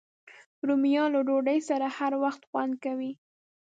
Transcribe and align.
رومیان 0.67 1.09
له 1.15 1.19
ډوډۍ 1.27 1.59
سره 1.69 1.85
هر 1.97 2.13
وخت 2.23 2.41
خوند 2.49 2.73
کوي 2.83 3.11